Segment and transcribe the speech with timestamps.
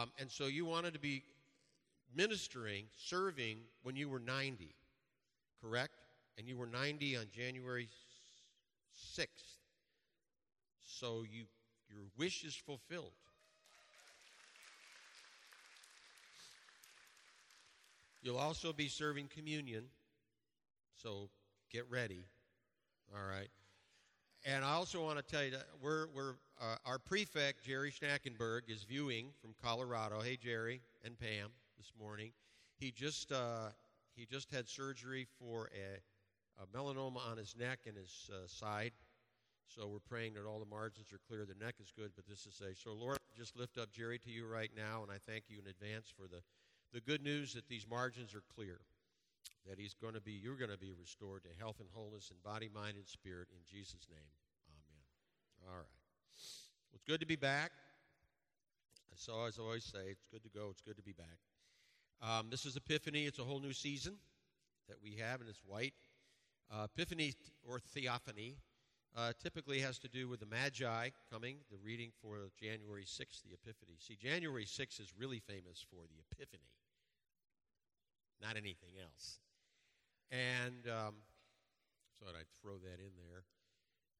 [0.00, 1.24] Um, and so you wanted to be
[2.14, 4.74] ministering, serving when you were 90,
[5.60, 5.94] correct?
[6.36, 7.88] And you were 90 on January
[9.16, 9.26] 6th.
[10.86, 11.44] So you,
[11.90, 13.12] your wish is fulfilled.
[18.22, 19.84] You'll also be serving communion,
[21.02, 21.28] so
[21.72, 22.24] get ready.
[23.14, 23.48] All right.
[24.44, 28.62] And I also want to tell you that we're, we're, uh, our prefect, Jerry Schnackenberg,
[28.68, 30.20] is viewing from Colorado.
[30.20, 32.32] Hey, Jerry and Pam, this morning.
[32.78, 33.70] He just, uh,
[34.14, 38.92] he just had surgery for a, a, melanoma on his neck and his uh, side.
[39.66, 41.44] So we're praying that all the margins are clear.
[41.44, 42.74] The neck is good, but this is a.
[42.74, 45.68] So, Lord, just lift up Jerry to you right now, and I thank you in
[45.68, 46.42] advance for the,
[46.92, 48.80] the good news that these margins are clear
[49.68, 52.36] that he's going to be, you're going to be restored to health and wholeness in
[52.42, 54.32] body, mind, and spirit in Jesus' name.
[54.72, 55.68] Amen.
[55.68, 55.97] All right.
[56.90, 57.72] Well, it's good to be back.
[59.14, 60.68] So, as I always say, it's good to go.
[60.70, 61.38] It's good to be back.
[62.22, 63.26] Um, this is Epiphany.
[63.26, 64.14] It's a whole new season
[64.88, 65.92] that we have, and it's white.
[66.72, 67.34] Uh, Epiphany
[67.68, 68.56] or Theophany
[69.16, 73.54] uh, typically has to do with the Magi coming, the reading for January 6th, the
[73.54, 73.96] Epiphany.
[73.98, 76.70] See, January 6th is really famous for the Epiphany,
[78.40, 79.40] not anything else.
[80.30, 81.14] And um,
[82.20, 83.44] thought I'd throw that in there.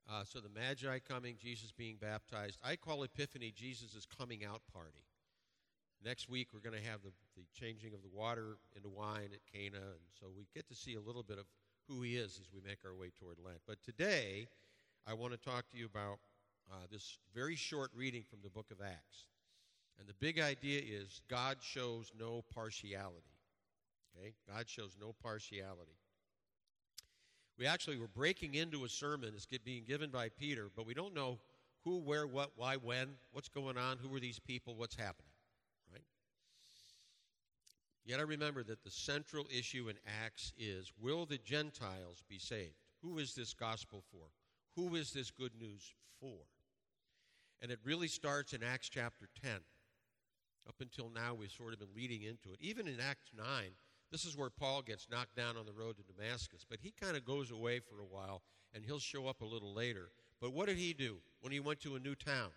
[0.08, 2.58] Uh, so the Magi coming, Jesus being baptized.
[2.64, 5.04] I call Epiphany Jesus' coming out party.
[6.02, 9.40] Next week, we're going to have the, the changing of the water into wine at
[9.52, 11.44] Cana, and so we get to see a little bit of
[11.88, 13.58] who he is as we make our way toward Lent.
[13.66, 14.48] But today,
[15.06, 16.18] I want to talk to you about
[16.70, 19.26] uh, this very short reading from the book of Acts.
[19.98, 23.34] And the big idea is God shows no partiality.
[24.16, 24.32] Okay?
[24.46, 25.98] God shows no partiality.
[27.58, 31.14] We actually were breaking into a sermon that's being given by Peter, but we don't
[31.14, 31.38] know
[31.84, 35.32] who, where, what, why, when, what's going on, who are these people, what's happening,
[35.92, 36.04] right?
[38.04, 42.76] Yet I remember that the central issue in Acts is will the Gentiles be saved?
[43.02, 44.26] Who is this gospel for?
[44.76, 46.38] Who is this good news for?
[47.60, 49.52] And it really starts in Acts chapter 10.
[50.68, 52.60] Up until now, we've sort of been leading into it.
[52.60, 53.46] Even in Acts 9,
[54.10, 57.16] this is where Paul gets knocked down on the road to Damascus, but he kind
[57.16, 58.42] of goes away for a while
[58.74, 60.10] and he'll show up a little later.
[60.40, 62.50] But what did he do when he went to a new town?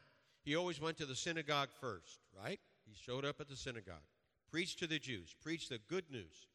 [0.43, 2.59] He always went to the synagogue first, right?
[2.85, 4.03] He showed up at the synagogue,
[4.49, 6.47] preached to the Jews, preached the good news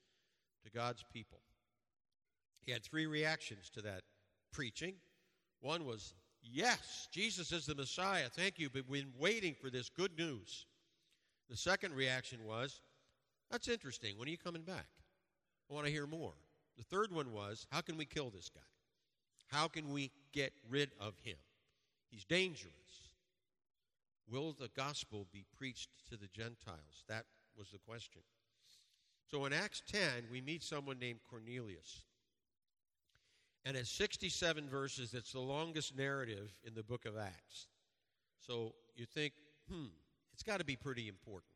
[0.65, 1.41] to God's people.
[2.61, 4.03] He had three reactions to that
[4.53, 4.95] preaching.
[5.61, 8.29] One was, Yes, Jesus is the Messiah.
[8.29, 10.67] Thank you, but we've been waiting for this good news.
[11.49, 12.81] The second reaction was,
[13.51, 14.19] that's interesting.
[14.19, 14.87] When are you coming back?
[15.71, 16.35] I want to hear more.
[16.77, 18.61] The third one was how can we kill this guy?
[19.49, 21.37] How can we get rid of him?
[22.11, 22.73] He's dangerous.
[24.31, 27.05] Will the gospel be preached to the Gentiles?
[27.09, 27.25] That
[27.57, 28.23] was the question.
[29.31, 32.03] So in Acts 10, we meet someone named Cornelius.
[33.65, 35.15] And it's 67 verses.
[35.15, 37.67] It's the longest narrative in the book of Acts.
[38.39, 39.33] So you think,
[39.69, 39.87] hmm,
[40.33, 41.56] it's got to be pretty important.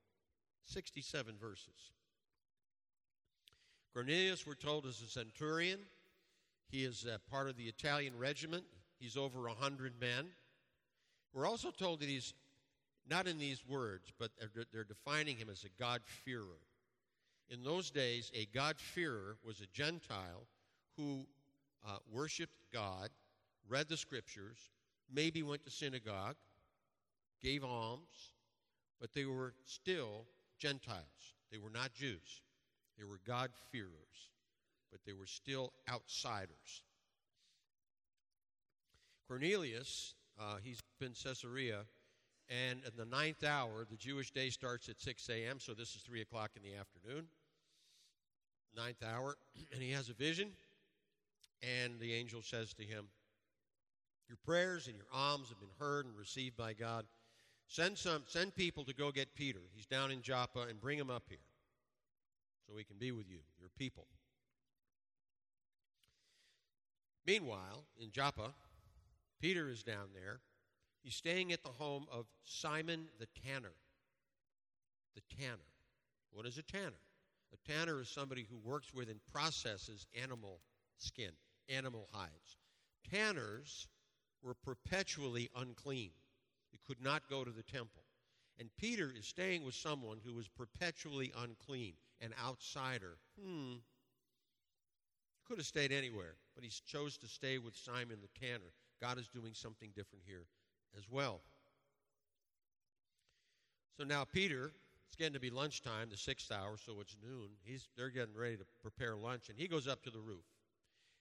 [0.70, 1.92] 67 verses.
[3.92, 5.80] Cornelius, we're told, is a centurion.
[6.68, 8.64] He is part of the Italian regiment.
[9.00, 10.26] He's over a 100 men.
[11.32, 12.34] We're also told that he's
[13.08, 16.60] not in these words, but they're, they're defining him as a God-fearer.
[17.48, 20.46] In those days, a God-fearer was a Gentile
[20.96, 21.26] who
[21.84, 23.08] uh, worshiped God,
[23.68, 24.70] read the scriptures,
[25.12, 26.36] maybe went to synagogue,
[27.42, 28.32] gave alms,
[29.00, 30.26] but they were still
[30.60, 31.34] Gentiles.
[31.50, 32.42] They were not Jews.
[32.98, 34.28] They were God-fearers,
[34.92, 36.82] but they were still outsiders.
[39.26, 41.84] Cornelius, uh, he's been Caesarea,
[42.48, 46.02] and in the ninth hour, the Jewish day starts at 6 a.m., so this is
[46.02, 47.26] 3 o'clock in the afternoon.
[48.76, 49.36] Ninth hour,
[49.72, 50.50] and he has a vision,
[51.62, 53.06] and the angel says to him,
[54.28, 57.06] Your prayers and your alms have been heard and received by God.
[57.70, 59.60] Send some send people to go get Peter.
[59.72, 61.38] He's down in Joppa and bring him up here
[62.66, 64.08] so he can be with you, your people.
[67.24, 68.52] Meanwhile, in Joppa,
[69.40, 70.40] Peter is down there.
[71.04, 73.72] He's staying at the home of Simon the tanner.
[75.14, 75.70] The tanner.
[76.32, 76.90] What is a tanner?
[77.54, 80.58] A tanner is somebody who works with and processes animal
[80.98, 81.30] skin,
[81.68, 82.56] animal hides.
[83.08, 83.86] Tanners
[84.42, 86.10] were perpetually unclean.
[86.72, 88.02] You could not go to the temple.
[88.58, 93.16] And Peter is staying with someone who was perpetually unclean, an outsider.
[93.42, 93.76] Hmm.
[95.46, 98.72] Could have stayed anywhere, but he chose to stay with Simon the tanner.
[99.00, 100.44] God is doing something different here
[100.96, 101.40] as well.
[103.96, 104.72] So now Peter
[105.10, 107.48] It's getting to be lunchtime, the sixth hour, so it's noon.
[107.64, 110.44] He's, they're getting ready to prepare lunch, and he goes up to the roof.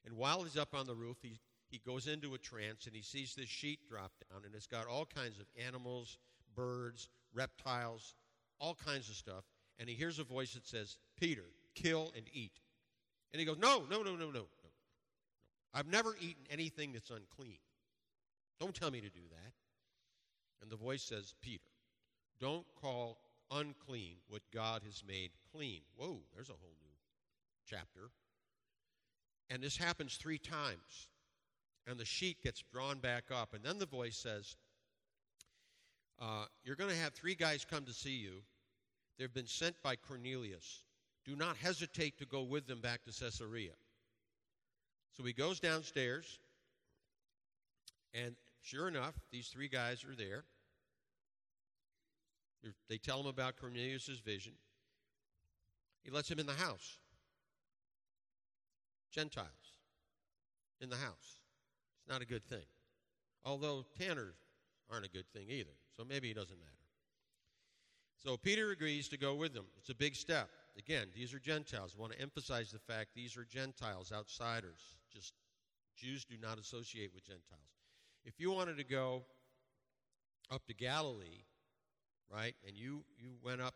[0.05, 3.01] And while he's up on the roof, he, he goes into a trance and he
[3.01, 6.17] sees this sheet drop down, and it's got all kinds of animals,
[6.55, 8.15] birds, reptiles,
[8.59, 9.43] all kinds of stuff.
[9.79, 11.45] And he hears a voice that says, Peter,
[11.75, 12.59] kill and eat.
[13.31, 14.47] And he goes, No, no, no, no, no, no.
[15.73, 17.59] I've never eaten anything that's unclean.
[18.59, 19.53] Don't tell me to do that.
[20.61, 21.69] And the voice says, Peter,
[22.41, 23.19] don't call
[23.51, 25.81] unclean what God has made clean.
[25.95, 26.89] Whoa, there's a whole new
[27.65, 28.09] chapter.
[29.49, 31.07] And this happens three times.
[31.89, 33.55] And the sheet gets drawn back up.
[33.55, 34.55] And then the voice says,
[36.21, 38.43] uh, You're going to have three guys come to see you.
[39.17, 40.83] They've been sent by Cornelius.
[41.25, 43.73] Do not hesitate to go with them back to Caesarea.
[45.17, 46.39] So he goes downstairs,
[48.13, 50.43] and sure enough, these three guys are there.
[52.87, 54.53] They tell him about Cornelius' vision.
[56.03, 56.99] He lets him in the house.
[59.11, 59.47] Gentiles
[60.79, 61.39] in the house.
[62.09, 62.65] Not a good thing.
[63.45, 64.35] Although Tanners
[64.91, 66.73] aren't a good thing either, so maybe it doesn't matter.
[68.17, 69.65] So Peter agrees to go with them.
[69.77, 70.49] It's a big step.
[70.77, 71.95] Again, these are Gentiles.
[71.97, 74.97] I want to emphasize the fact these are Gentiles, outsiders.
[75.13, 75.33] Just
[75.95, 77.61] Jews do not associate with Gentiles.
[78.25, 79.23] If you wanted to go
[80.51, 81.43] up to Galilee,
[82.31, 83.75] right, and you, you went up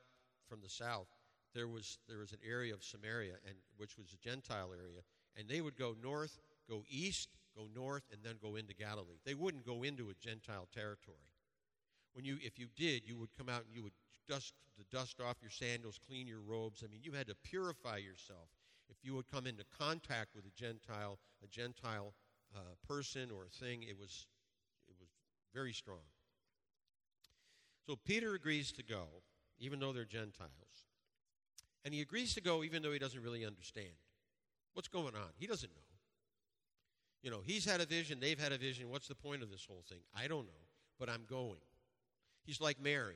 [0.49, 1.07] from the south,
[1.53, 5.01] there was there was an area of Samaria and which was a Gentile area,
[5.37, 9.19] and they would go north, go east, go north, and then go into Galilee.
[9.25, 11.17] They wouldn't go into a Gentile territory.
[12.13, 13.93] When you if you did, you would come out and you would
[14.27, 16.83] dust the dust off your sandals, clean your robes.
[16.83, 18.49] I mean, you had to purify yourself.
[18.89, 22.13] If you would come into contact with a Gentile, a Gentile
[22.55, 24.27] uh, person or thing, it was
[24.87, 25.09] it was
[25.53, 26.05] very strong.
[27.85, 29.07] So Peter agrees to go,
[29.59, 30.51] even though they're Gentiles.
[31.83, 33.93] And he agrees to go even though he doesn't really understand.
[34.73, 35.29] What's going on?
[35.37, 35.92] He doesn't know.
[37.23, 38.89] You know, he's had a vision, they've had a vision.
[38.89, 39.99] What's the point of this whole thing?
[40.15, 40.67] I don't know,
[40.99, 41.61] but I'm going.
[42.45, 43.15] He's like Mary.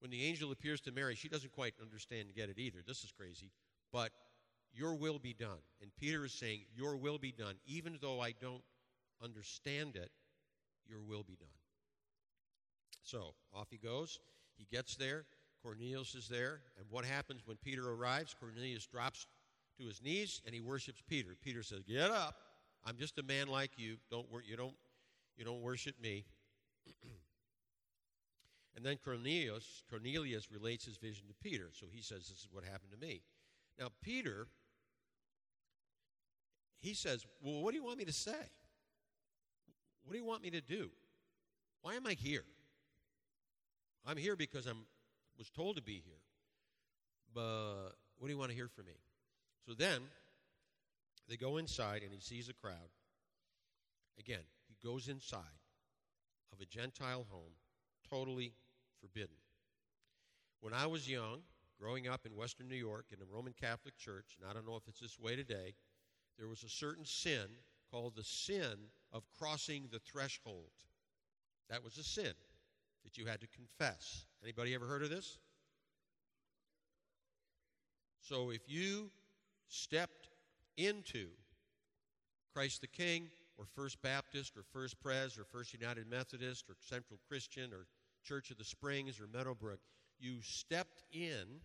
[0.00, 2.80] When the angel appears to Mary, she doesn't quite understand and get it either.
[2.86, 3.50] This is crazy.
[3.90, 4.10] But
[4.74, 5.62] your will be done.
[5.80, 7.54] And Peter is saying, Your will be done.
[7.66, 8.62] Even though I don't
[9.22, 10.10] understand it,
[10.86, 11.48] your will be done.
[13.02, 14.18] So off he goes.
[14.56, 15.24] He gets there.
[15.62, 16.60] Cornelius is there.
[16.78, 18.34] And what happens when Peter arrives?
[18.38, 19.26] Cornelius drops
[19.78, 21.30] to his knees and he worships Peter.
[21.42, 22.36] Peter says, Get up.
[22.86, 23.96] I'm just a man like you.
[24.10, 24.74] Don't wor- you don't
[25.36, 26.24] you don't worship me.
[28.76, 31.70] and then Cornelius Cornelius relates his vision to Peter.
[31.72, 33.22] So he says, This is what happened to me.
[33.78, 34.46] Now Peter
[36.80, 38.32] he says, Well, what do you want me to say?
[40.04, 40.90] What do you want me to do?
[41.80, 42.44] Why am I here?
[44.06, 44.84] I'm here because I'm
[45.38, 46.20] was told to be here.
[47.34, 48.92] But what do you want to hear from me?
[49.66, 50.02] So then
[51.28, 52.90] they go inside and he sees a crowd.
[54.18, 55.40] Again, he goes inside
[56.52, 57.52] of a Gentile home,
[58.08, 58.54] totally
[59.00, 59.36] forbidden.
[60.60, 61.40] When I was young,
[61.80, 64.76] growing up in Western New York in a Roman Catholic church, and I don't know
[64.76, 65.74] if it's this way today,
[66.38, 67.46] there was a certain sin
[67.90, 68.74] called the sin
[69.12, 70.70] of crossing the threshold.
[71.70, 72.32] That was a sin
[73.04, 74.26] that you had to confess.
[74.42, 75.38] Anybody ever heard of this?
[78.20, 79.10] So if you
[79.68, 80.28] stepped
[80.76, 81.28] into
[82.54, 87.18] Christ the King or First Baptist or First Pres or First United Methodist or Central
[87.28, 87.86] Christian or
[88.24, 89.80] Church of the Springs or Meadowbrook,
[90.18, 91.60] you stepped in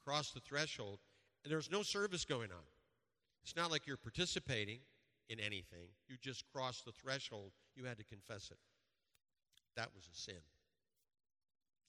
[0.00, 0.98] across the threshold
[1.44, 2.66] and there's no service going on.
[3.42, 4.80] It's not like you're participating
[5.28, 5.88] in anything.
[6.08, 7.52] You just crossed the threshold.
[7.76, 8.58] You had to confess it.
[9.76, 10.42] That was a sin.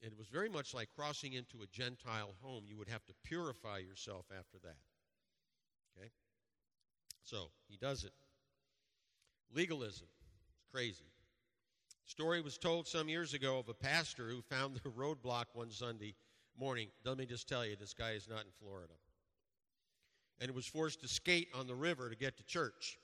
[0.01, 2.63] And It was very much like crossing into a Gentile home.
[2.67, 4.77] You would have to purify yourself after that.
[5.98, 6.10] Okay?
[7.29, 8.13] So, he does it.
[9.53, 10.07] Legalism.
[10.57, 11.05] It's crazy.
[12.07, 16.15] Story was told some years ago of a pastor who found the roadblock one Sunday
[16.59, 16.88] morning.
[17.05, 18.93] Let me just tell you, this guy is not in Florida.
[20.41, 22.98] And was forced to skate on the river to get to church,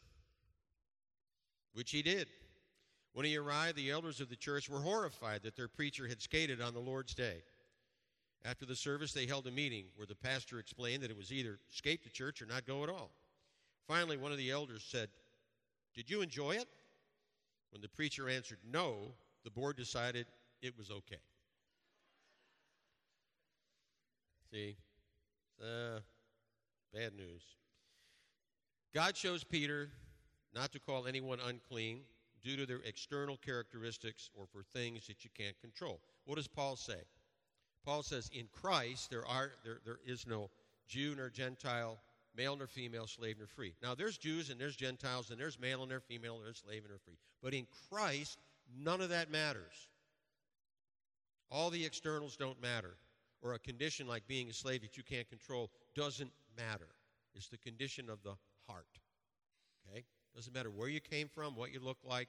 [1.73, 2.27] which he did.
[3.13, 6.61] When he arrived, the elders of the church were horrified that their preacher had skated
[6.61, 7.43] on the Lord's day.
[8.43, 11.59] After the service, they held a meeting where the pastor explained that it was either
[11.69, 13.11] skate to church or not go at all.
[13.87, 15.09] Finally, one of the elders said,
[15.93, 16.67] Did you enjoy it?
[17.71, 19.13] When the preacher answered no,
[19.43, 20.25] the board decided
[20.61, 21.21] it was okay.
[24.51, 24.75] See?
[25.61, 25.99] Uh,
[26.93, 27.43] bad news.
[28.93, 29.89] God shows Peter
[30.53, 31.99] not to call anyone unclean
[32.43, 35.99] due to their external characteristics or for things that you can't control.
[36.25, 37.01] What does Paul say?
[37.85, 40.49] Paul says, in Christ, there, are, there, there is no
[40.87, 41.97] Jew nor Gentile,
[42.37, 43.73] male nor female, slave nor free.
[43.81, 46.83] Now, there's Jews and there's Gentiles and there's male and there's female, and there's slave
[46.83, 47.17] and there's free.
[47.41, 48.39] But in Christ,
[48.77, 49.89] none of that matters.
[51.51, 52.95] All the externals don't matter.
[53.41, 56.87] Or a condition like being a slave that you can't control doesn't matter.
[57.35, 58.33] It's the condition of the
[58.67, 58.87] heart.
[59.89, 60.03] Okay?
[60.35, 62.27] Doesn't matter where you came from, what you look like.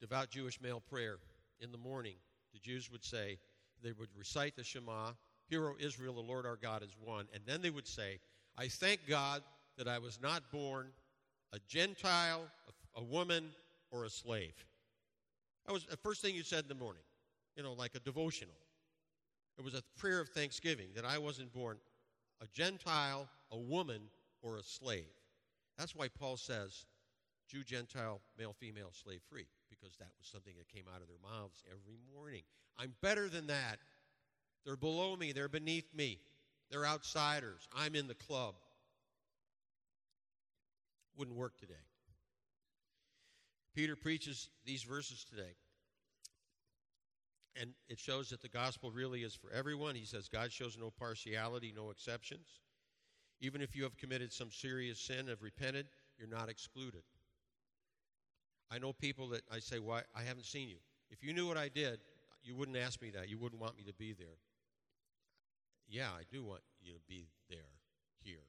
[0.00, 1.16] Devout Jewish male prayer
[1.60, 2.16] in the morning,
[2.52, 3.38] the Jews would say,
[3.82, 5.12] they would recite the Shema,
[5.48, 7.26] Hear, O Israel, the Lord our God is one.
[7.32, 8.18] And then they would say,
[8.58, 9.42] I thank God
[9.78, 10.88] that I was not born
[11.52, 12.42] a Gentile,
[12.96, 13.50] a, a woman,
[13.90, 14.54] or a slave.
[15.66, 17.02] That was the first thing you said in the morning,
[17.56, 18.54] you know, like a devotional.
[19.58, 21.78] It was a prayer of thanksgiving that I wasn't born
[22.42, 24.02] a Gentile, a woman,
[24.42, 25.06] or a slave.
[25.78, 26.84] That's why Paul says
[27.48, 31.16] Jew, Gentile, male, female, slave free, because that was something that came out of their
[31.22, 32.42] mouths every morning.
[32.78, 33.78] I'm better than that.
[34.66, 36.18] They're below me, they're beneath me,
[36.70, 37.68] they're outsiders.
[37.74, 38.56] I'm in the club.
[41.16, 41.74] Wouldn't work today.
[43.74, 45.54] Peter preaches these verses today.
[47.58, 49.94] And it shows that the gospel really is for everyone.
[49.94, 52.60] He says God shows no partiality, no exceptions.
[53.40, 55.86] Even if you have committed some serious sin, have repented,
[56.18, 57.02] you're not excluded.
[58.70, 60.78] I know people that I say, Why I haven't seen you.
[61.10, 62.00] If you knew what I did,
[62.42, 63.28] you wouldn't ask me that.
[63.28, 64.38] You wouldn't want me to be there.
[65.88, 67.78] Yeah, I do want you to be there,
[68.22, 68.46] here.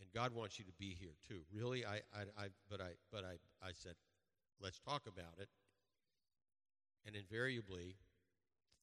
[0.00, 1.40] And God wants you to be here too.
[1.52, 1.84] Really?
[1.86, 3.94] I, I, I but I but I, I said,
[4.60, 5.48] let's talk about it.
[7.06, 7.96] And invariably,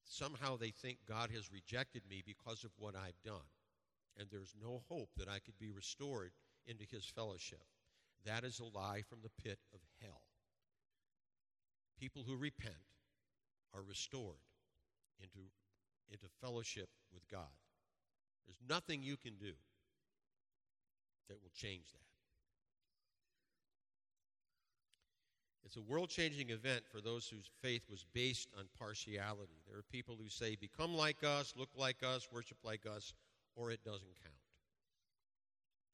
[0.03, 3.49] somehow they think God has rejected me because of what I've done.
[4.17, 6.31] And there's no hope that I could be restored
[6.65, 7.63] into his fellowship.
[8.25, 10.21] That is a lie from the pit of hell.
[11.99, 12.75] People who repent
[13.73, 14.43] are restored
[15.19, 15.49] into,
[16.11, 17.49] into fellowship with God.
[18.45, 19.53] There's nothing you can do
[21.29, 21.99] that will change that.
[25.63, 29.61] It's a world changing event for those whose faith was based on partiality.
[29.69, 33.13] There are people who say, become like us, look like us, worship like us,
[33.55, 34.35] or it doesn't count.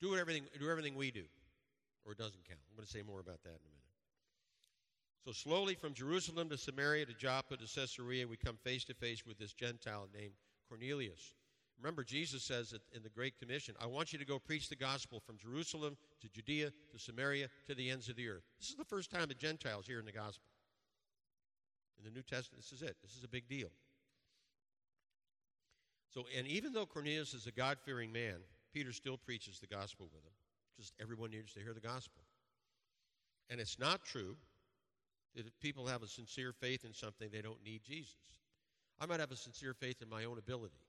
[0.01, 1.25] Do everything, do everything we do,
[2.05, 2.59] or it doesn't count.
[2.71, 3.86] I'm going to say more about that in a minute.
[5.27, 9.25] So, slowly from Jerusalem to Samaria to Joppa to Caesarea, we come face to face
[9.25, 10.31] with this Gentile named
[10.69, 11.33] Cornelius.
[11.77, 15.19] Remember, Jesus says in the Great Commission, I want you to go preach the gospel
[15.19, 18.43] from Jerusalem to Judea to Samaria to the ends of the earth.
[18.57, 20.47] This is the first time the Gentiles hear in the gospel.
[21.99, 22.95] In the New Testament, this is it.
[23.03, 23.71] This is a big deal.
[26.13, 28.37] So, and even though Cornelius is a God fearing man,
[28.73, 30.31] Peter still preaches the gospel with him
[30.71, 32.23] because everyone needs to hear the gospel.
[33.49, 34.37] And it's not true
[35.37, 38.17] that if people have a sincere faith in something, they don't need Jesus.
[38.99, 40.81] I might have a sincere faith in my own ability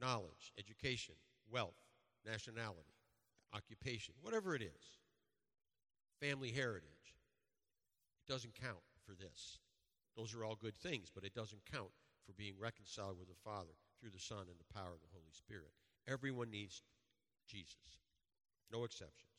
[0.00, 1.14] knowledge, education,
[1.48, 1.78] wealth,
[2.26, 2.96] nationality,
[3.54, 4.98] occupation, whatever it is,
[6.20, 7.14] family heritage.
[8.26, 9.58] It doesn't count for this.
[10.16, 11.92] Those are all good things, but it doesn't count
[12.26, 15.30] for being reconciled with the Father through the Son and the power of the Holy
[15.30, 15.70] Spirit.
[16.08, 16.82] Everyone needs
[17.46, 18.00] Jesus,
[18.72, 19.31] no exceptions.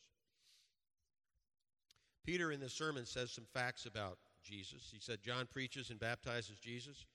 [2.25, 4.89] Peter in this sermon says some facts about Jesus.
[4.92, 7.06] He said John preaches and baptizes Jesus.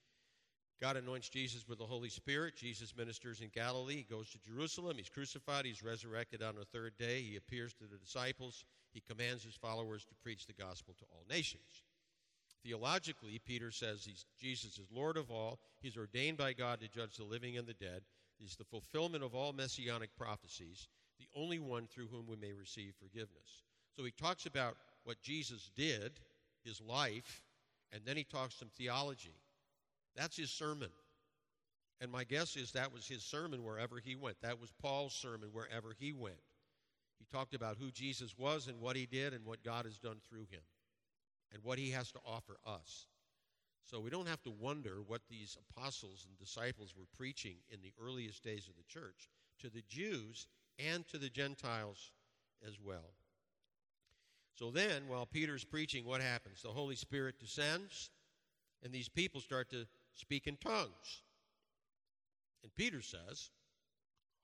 [0.81, 2.55] God anoints Jesus with the Holy Spirit.
[2.55, 3.97] Jesus ministers in Galilee.
[3.97, 4.95] He goes to Jerusalem.
[4.97, 5.65] He's crucified.
[5.65, 7.21] He's resurrected on the third day.
[7.21, 8.63] He appears to the disciples.
[8.93, 11.83] He commands his followers to preach the gospel to all nations.
[12.63, 14.07] Theologically, Peter says
[14.39, 15.59] Jesus is Lord of all.
[15.81, 18.01] He's ordained by God to judge the living and the dead.
[18.37, 20.87] He's the fulfillment of all messianic prophecies,
[21.19, 23.63] the only one through whom we may receive forgiveness.
[23.95, 24.77] So he talks about
[25.09, 26.11] what Jesus did,
[26.63, 27.41] his life,
[27.91, 29.33] and then he talks some theology.
[30.15, 30.91] That's his sermon.
[31.99, 34.39] And my guess is that was his sermon wherever he went.
[34.43, 36.37] That was Paul's sermon wherever he went.
[37.17, 40.17] He talked about who Jesus was and what he did and what God has done
[40.29, 40.61] through him
[41.51, 43.07] and what he has to offer us.
[43.81, 47.93] So we don't have to wonder what these apostles and disciples were preaching in the
[47.99, 49.27] earliest days of the church
[49.61, 50.45] to the Jews
[50.77, 52.11] and to the Gentiles
[52.63, 53.15] as well.
[54.59, 56.61] So then, while Peter's preaching, what happens?
[56.61, 58.09] The Holy Spirit descends,
[58.83, 61.21] and these people start to speak in tongues.
[62.63, 63.51] And Peter says,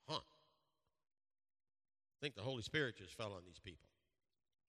[0.07, 0.19] Huh.
[0.19, 3.89] I think the Holy Spirit just fell on these people.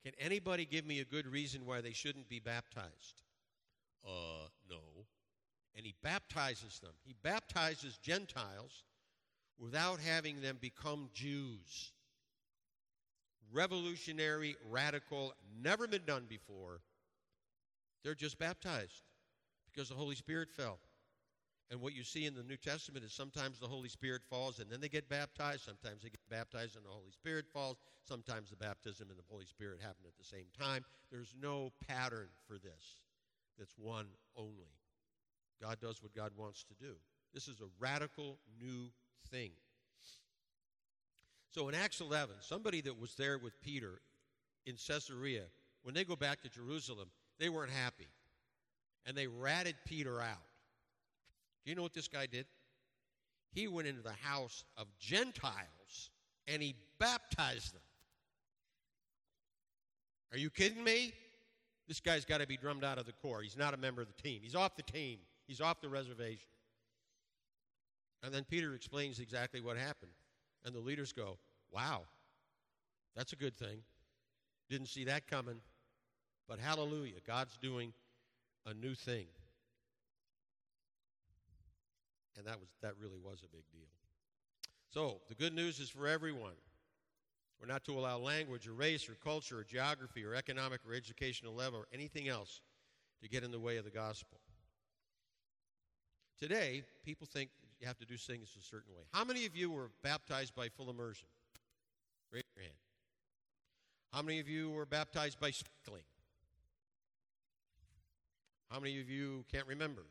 [0.04, 3.22] Can anybody give me a good reason why they shouldn't be baptized?
[4.04, 4.80] Uh, no.
[5.76, 6.94] And he baptizes them.
[7.04, 8.82] He baptizes Gentiles
[9.60, 11.92] without having them become Jews.
[13.52, 16.80] Revolutionary, radical, never been done before.
[18.02, 19.02] They're just baptized
[19.72, 20.78] because the Holy Spirit fell.
[21.70, 24.70] And what you see in the New Testament is sometimes the Holy Spirit falls and
[24.70, 25.62] then they get baptized.
[25.62, 27.78] Sometimes they get baptized and the Holy Spirit falls.
[28.04, 30.84] Sometimes the baptism and the Holy Spirit happen at the same time.
[31.10, 33.00] There's no pattern for this,
[33.58, 34.70] that's one only.
[35.60, 36.94] God does what God wants to do.
[37.34, 38.90] This is a radical new
[39.30, 39.50] thing.
[41.56, 44.02] So in Acts 11, somebody that was there with Peter
[44.66, 45.44] in Caesarea,
[45.84, 47.08] when they go back to Jerusalem,
[47.38, 48.08] they weren't happy.
[49.06, 50.44] And they ratted Peter out.
[51.64, 52.44] Do you know what this guy did?
[53.52, 56.10] He went into the house of Gentiles
[56.46, 57.80] and he baptized them.
[60.32, 61.14] Are you kidding me?
[61.88, 63.40] This guy's got to be drummed out of the corps.
[63.40, 64.40] He's not a member of the team.
[64.42, 65.20] He's off the team.
[65.46, 66.50] He's off the reservation.
[68.22, 70.12] And then Peter explains exactly what happened.
[70.66, 71.38] And the leaders go,
[71.72, 72.02] Wow,
[73.14, 73.78] that's a good thing.
[74.68, 75.60] Didn't see that coming.
[76.48, 77.92] But hallelujah, God's doing
[78.66, 79.26] a new thing.
[82.36, 83.88] And that was that really was a big deal.
[84.90, 86.54] So, the good news is for everyone.
[87.60, 91.54] We're not to allow language or race or culture or geography or economic or educational
[91.54, 92.60] level or anything else
[93.22, 94.38] to get in the way of the gospel.
[96.38, 97.48] Today, people think
[97.80, 99.04] you have to do things a certain way.
[99.12, 101.28] How many of you were baptized by full immersion?
[102.32, 102.76] Raise your hand.
[104.12, 106.04] How many of you were baptized by sprinkling?
[108.70, 110.02] How many of you can't remember?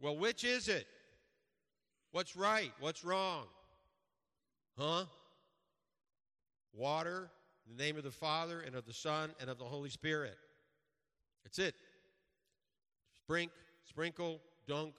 [0.00, 0.86] Well, which is it?
[2.12, 2.72] What's right?
[2.80, 3.44] What's wrong?
[4.78, 5.04] Huh?
[6.72, 7.30] Water,
[7.68, 10.36] in the name of the Father and of the Son and of the Holy Spirit.
[11.44, 11.74] That's it.
[13.28, 13.50] Sprink,
[13.84, 14.94] sprinkle, dunk,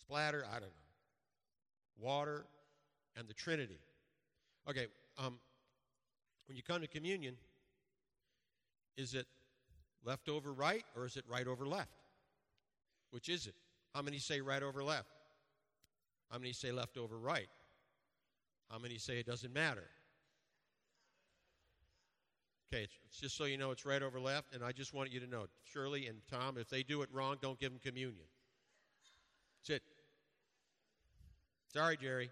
[0.00, 0.87] splatter, I don't know.
[1.98, 2.46] Water
[3.16, 3.78] and the Trinity.
[4.68, 4.86] Okay,
[5.18, 5.38] um,
[6.46, 7.36] when you come to communion,
[8.96, 9.26] is it
[10.04, 11.90] left over right or is it right over left?
[13.10, 13.54] Which is it?
[13.94, 15.08] How many say right over left?
[16.30, 17.48] How many say left over right?
[18.70, 19.88] How many say it doesn't matter?
[22.70, 25.10] Okay, it's, it's, just so you know it's right over left, and I just want
[25.10, 28.26] you to know, Shirley and Tom, if they do it wrong, don't give them communion.
[29.62, 29.82] That's it.
[31.72, 32.30] Sorry, Jerry.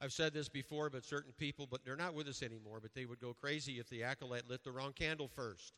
[0.00, 3.04] I've said this before, but certain people, but they're not with us anymore, but they
[3.04, 5.72] would go crazy if the acolyte lit the wrong candle first.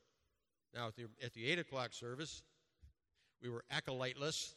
[0.75, 2.43] Now, at the, at the 8 o'clock service,
[3.43, 4.55] we were acolyteless.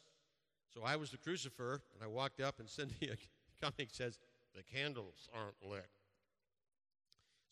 [0.73, 3.11] So I was the crucifer, and I walked up, and Cindy
[3.61, 4.19] coming says,
[4.55, 5.87] The candles aren't lit.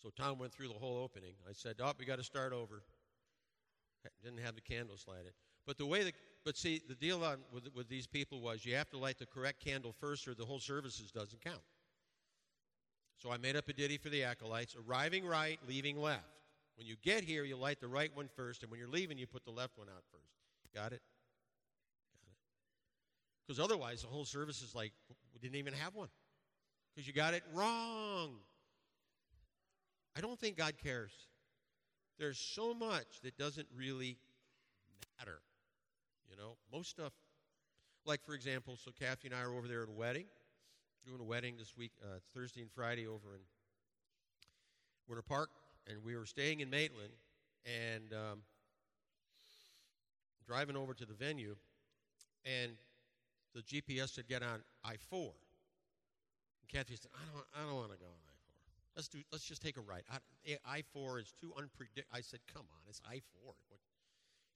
[0.02, 1.34] So Tom went through the whole opening.
[1.48, 2.84] I said, Oh, we got to start over.
[4.24, 5.34] Didn't have the candles lighted.
[5.66, 8.76] But the way that, but see, the deal on, with, with these people was you
[8.76, 11.62] have to light the correct candle first, or the whole services doesn't count.
[13.18, 16.26] So I made up a ditty for the acolytes arriving right, leaving left.
[16.76, 19.28] When you get here, you light the right one first, and when you're leaving, you
[19.28, 20.26] put the left one out first.
[20.74, 20.88] Got it?
[20.88, 21.02] Got it?
[23.46, 24.94] Because otherwise, the whole service is like,
[25.34, 26.08] we didn't even have one.
[26.96, 28.32] Because you got it wrong.
[30.16, 31.12] I don't think God cares.
[32.18, 34.18] There's so much that doesn't really
[35.20, 35.40] matter.
[36.32, 37.12] You know, most stuff,
[38.06, 40.26] like for example, so Kathy and I are over there at a wedding,
[41.06, 43.42] doing a wedding this week, uh, Thursday and Friday over in
[45.10, 45.50] Winter Park,
[45.90, 47.12] and we were staying in Maitland,
[47.66, 48.40] and um,
[50.48, 51.54] driving over to the venue,
[52.46, 52.72] and
[53.54, 55.34] the GPS said get on I four.
[56.62, 58.56] And Kathy said, I don't, I don't want to go on I four.
[58.96, 60.04] Let's do, let's just take a right.
[60.66, 62.08] I four is too unpredictable.
[62.14, 63.54] I said, come on, it's I four.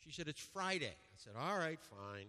[0.06, 0.86] She said, it's Friday.
[0.86, 2.28] I said, all right, fine.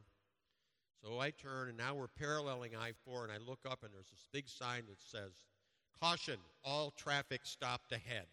[1.02, 4.08] So I turn, and now we're paralleling I 4, and I look up, and there's
[4.08, 5.32] this big sign that says,
[6.00, 8.26] Caution, all traffic stopped ahead.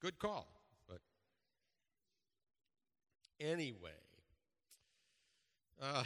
[0.00, 0.46] Good call,
[0.88, 1.00] but
[3.40, 3.90] anyway.
[5.80, 6.04] Uh,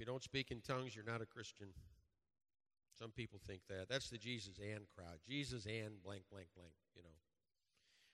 [0.00, 1.68] you don't speak in tongues, you're not a Christian.
[2.98, 3.88] Some people think that.
[3.88, 5.18] That's the Jesus and crowd.
[5.28, 7.08] Jesus and blank, blank, blank, you know.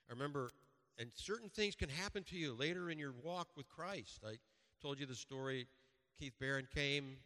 [0.09, 0.51] I remember,
[0.97, 4.21] and certain things can happen to you later in your walk with Christ.
[4.25, 4.35] I
[4.81, 5.67] told you the story.
[6.19, 7.17] Keith Barron came,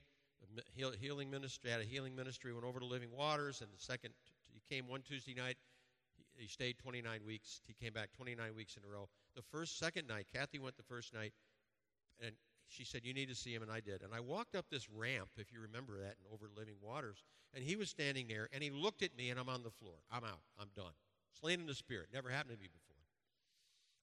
[0.74, 4.13] healing ministry, had a healing ministry, went over to Living Waters, and the second,
[4.52, 5.58] he came one Tuesday night.
[6.36, 7.62] He stayed 29 weeks.
[7.67, 9.08] He came back 29 weeks in a row.
[9.36, 11.34] The first, second night, Kathy went the first night,
[12.19, 12.32] and
[12.72, 14.02] she said, You need to see him, and I did.
[14.02, 17.64] And I walked up this ramp, if you remember that, and over Living Waters, and
[17.64, 19.96] he was standing there, and he looked at me, and I'm on the floor.
[20.12, 20.42] I'm out.
[20.60, 20.94] I'm done.
[21.40, 22.08] Slain in the spirit.
[22.14, 22.92] Never happened to me before.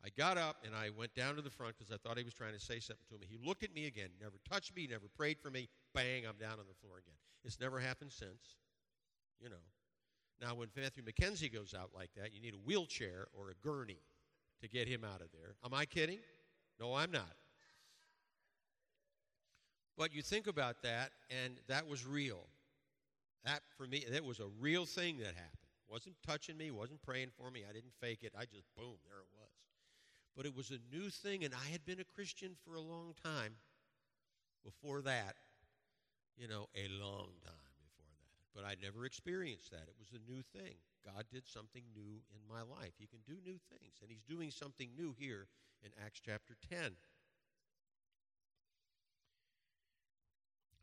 [0.05, 2.35] I got up and I went down to the front because I thought he was
[2.35, 3.27] trying to say something to me.
[3.29, 5.69] He looked at me again, never touched me, never prayed for me.
[5.93, 7.17] Bang, I'm down on the floor again.
[7.45, 8.57] It's never happened since,
[9.41, 9.57] you know.
[10.41, 13.99] Now, when Matthew McKenzie goes out like that, you need a wheelchair or a gurney
[14.63, 15.57] to get him out of there.
[15.65, 16.19] Am I kidding?
[16.79, 17.33] No, I'm not.
[19.99, 22.47] But you think about that, and that was real.
[23.45, 25.67] That, for me, that was a real thing that happened.
[25.91, 27.65] Wasn't touching me, wasn't praying for me.
[27.69, 28.33] I didn't fake it.
[28.39, 29.51] I just, boom, there it was.
[30.37, 33.15] But it was a new thing, and I had been a Christian for a long
[33.25, 33.55] time
[34.65, 35.35] before that.
[36.37, 38.31] You know, a long time before that.
[38.55, 39.89] But I'd never experienced that.
[39.89, 40.77] It was a new thing.
[41.05, 42.93] God did something new in my life.
[42.99, 45.49] He can do new things, and He's doing something new here
[45.83, 46.93] in Acts chapter 10.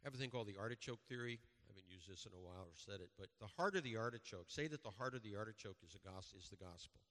[0.05, 1.41] Have a thing called the artichoke theory.
[1.41, 3.97] I haven't used this in a while or said it, but the heart of the
[3.97, 7.01] artichoke, say that the heart of the artichoke is, is the gospel.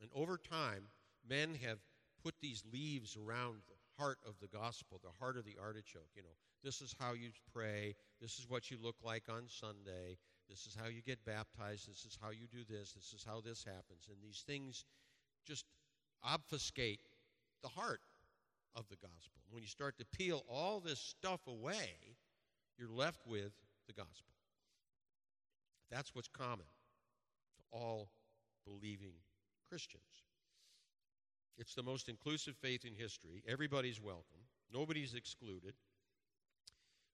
[0.00, 0.84] And over time,
[1.26, 1.78] men have
[2.22, 6.12] put these leaves around the heart of the gospel, the heart of the artichoke.
[6.14, 10.18] You know, this is how you pray, this is what you look like on Sunday,
[10.48, 13.40] this is how you get baptized, this is how you do this, this is how
[13.40, 14.08] this happens.
[14.10, 14.84] And these things
[15.46, 15.64] just
[16.22, 17.00] obfuscate
[17.62, 18.00] the heart
[18.76, 19.42] of the gospel.
[19.50, 22.16] When you start to peel all this stuff away,
[22.78, 23.52] you're left with
[23.86, 24.34] the gospel.
[25.90, 26.66] That's what's common
[27.56, 28.08] to all
[28.66, 29.12] believing
[29.68, 30.02] Christians.
[31.56, 33.42] It's the most inclusive faith in history.
[33.46, 34.40] Everybody's welcome,
[34.72, 35.74] nobody's excluded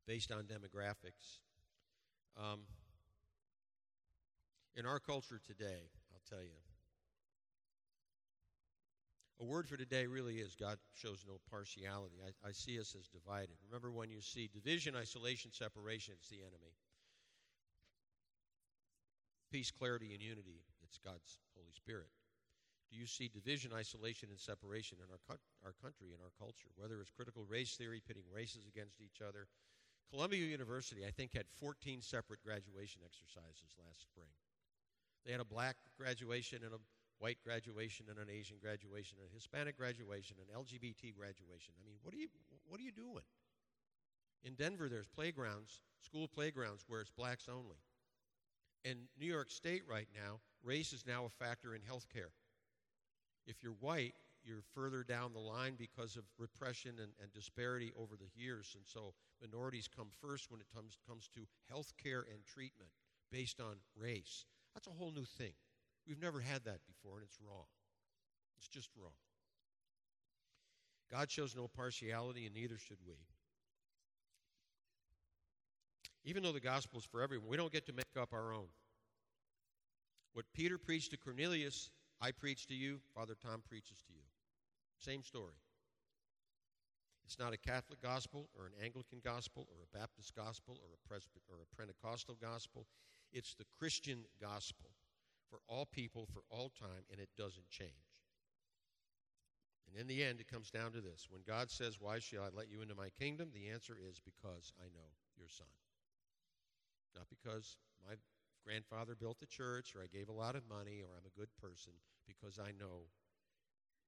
[0.07, 1.41] based on demographics.
[2.37, 2.61] Um,
[4.75, 6.57] in our culture today, I'll tell you,
[9.41, 12.17] a word for today really is God shows no partiality.
[12.21, 13.57] I, I, see us as divided.
[13.67, 16.77] Remember when you see division, isolation, separation, it's the enemy.
[19.51, 22.13] Peace, clarity, and unity, it's God's Holy Spirit.
[22.93, 26.69] Do you see division, isolation, and separation in our, our country and our culture?
[26.77, 29.47] Whether it's critical race theory, pitting races against each other.
[30.11, 34.35] Columbia University, I think, had 14 separate graduation exercises last spring.
[35.25, 36.83] They had a black graduation and a
[37.21, 41.77] white graduation and an Asian graduation, and a Hispanic graduation, and LGBT graduation.
[41.79, 42.29] I mean, what are you
[42.67, 43.25] what are you doing?
[44.43, 47.77] In Denver, there's playgrounds, school playgrounds where it's blacks only.
[48.85, 52.33] In New York State right now, race is now a factor in health care.
[53.47, 58.17] If you're white, you're further down the line because of repression and, and, disparity over
[58.17, 58.75] the years.
[58.75, 62.91] And so minorities come first when it comes, comes to health care and treatment
[63.31, 64.47] based on race.
[64.75, 65.53] That's a whole new thing.
[66.11, 67.67] We've never had that before, and it's wrong.
[68.59, 69.13] It's just wrong.
[71.09, 73.15] God shows no partiality, and neither should we.
[76.25, 78.67] Even though the gospel is for everyone, we don't get to make up our own.
[80.33, 84.27] What Peter preached to Cornelius, I preach to you, Father Tom preaches to you.
[84.99, 85.55] Same story.
[87.25, 91.09] It's not a Catholic gospel or an Anglican gospel or a Baptist gospel or a,
[91.09, 92.89] Presby- or a Pentecostal gospel.
[93.33, 94.91] It's the Christian gospel
[95.51, 98.15] for all people for all time, and it doesn't change.
[99.91, 101.27] And in the end, it comes down to this.
[101.29, 103.51] When God says, Why shall I let you into my kingdom?
[103.53, 105.67] The answer is, Because I know your son.
[107.17, 108.15] Not because my
[108.65, 111.51] grandfather built a church or I gave a lot of money or I'm a good
[111.61, 111.93] person,
[112.27, 113.11] because I know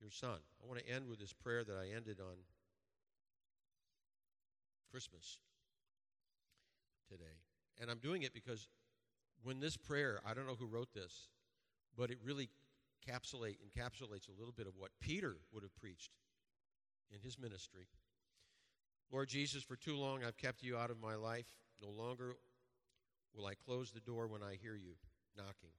[0.01, 0.39] your son.
[0.63, 2.37] I want to end with this prayer that I ended on
[4.91, 5.39] Christmas
[7.09, 7.43] today.
[7.81, 8.69] And I'm doing it because
[9.43, 11.29] when this prayer, I don't know who wrote this,
[11.97, 12.49] but it really
[13.03, 16.13] encapsulate, encapsulates a little bit of what Peter would have preached
[17.13, 17.87] in his ministry.
[19.11, 21.47] Lord Jesus, for too long I've kept you out of my life.
[21.83, 22.35] No longer
[23.35, 24.95] will I close the door when I hear you
[25.37, 25.75] knocking.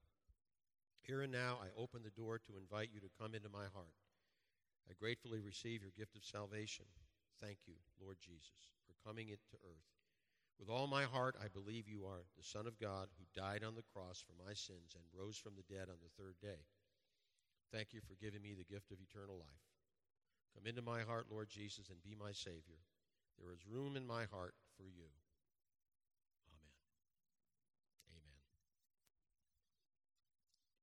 [1.02, 3.96] Here and now I open the door to invite you to come into my heart.
[4.90, 6.86] I gratefully receive your gift of salvation.
[7.42, 10.03] Thank you, Lord Jesus, for coming into earth.
[10.60, 13.76] With all my heart, I believe you are the Son of God who died on
[13.76, 16.68] the cross for my sins and rose from the dead on the third day.
[17.72, 19.66] Thank you for giving me the gift of eternal life.
[20.54, 22.86] Come into my heart, Lord Jesus, and be my Savior.
[23.42, 25.10] There is room in my heart for you.